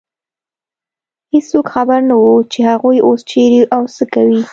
[1.33, 4.41] هېڅوک خبر نه و، چې هغوی اوس چېرې او څه کوي.